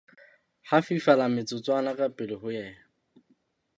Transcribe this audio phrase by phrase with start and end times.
[0.69, 2.81] Ha fifala metsotswana ka pele ho yena.